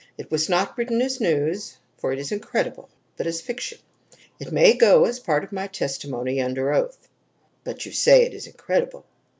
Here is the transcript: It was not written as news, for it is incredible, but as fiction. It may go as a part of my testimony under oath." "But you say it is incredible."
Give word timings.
It 0.17 0.31
was 0.31 0.49
not 0.49 0.75
written 0.79 0.99
as 1.03 1.21
news, 1.21 1.77
for 1.95 2.11
it 2.11 2.17
is 2.17 2.31
incredible, 2.31 2.89
but 3.17 3.27
as 3.27 3.39
fiction. 3.39 3.77
It 4.39 4.51
may 4.51 4.73
go 4.73 5.05
as 5.05 5.19
a 5.19 5.21
part 5.21 5.43
of 5.43 5.51
my 5.51 5.67
testimony 5.67 6.41
under 6.41 6.73
oath." 6.73 7.07
"But 7.63 7.85
you 7.85 7.91
say 7.91 8.23
it 8.25 8.33
is 8.33 8.47
incredible." 8.47 9.05